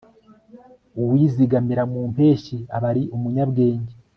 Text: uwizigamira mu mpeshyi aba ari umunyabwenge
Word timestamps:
uwizigamira 1.01 1.83
mu 1.91 2.01
mpeshyi 2.13 2.57
aba 2.75 2.87
ari 2.91 3.03
umunyabwenge 3.15 3.93